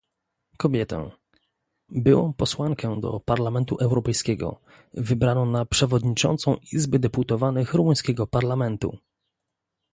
[0.57, 1.11] kobietę,
[1.89, 4.61] byłą posłankę do Parlamentu Europejskiego,
[4.93, 8.97] wybrano na przewodniczącą Izby Deputowanych rumuńskiego parlamentu